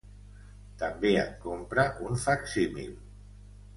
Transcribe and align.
També 0.83 1.11
en 1.23 1.29
compra 1.45 1.85
un 2.09 2.19
facsímil. 2.25 2.91